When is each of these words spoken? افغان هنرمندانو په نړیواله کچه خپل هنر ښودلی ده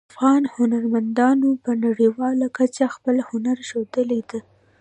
افغان 0.11 0.43
هنرمندانو 0.55 1.49
په 1.63 1.71
نړیواله 1.85 2.47
کچه 2.57 2.85
خپل 2.95 3.15
هنر 3.29 3.57
ښودلی 3.67 4.21
ده 4.29 4.39